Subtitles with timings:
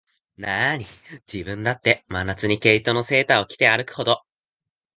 [0.35, 0.87] なに、
[1.31, 4.23] 自分だって、真夏に毛糸のセーターを着て歩くほど、